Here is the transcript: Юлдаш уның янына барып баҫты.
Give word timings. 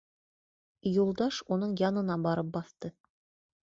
Юлдаш 0.93 1.43
уның 1.59 1.79
янына 1.85 2.19
барып 2.29 2.53
баҫты. 2.61 2.95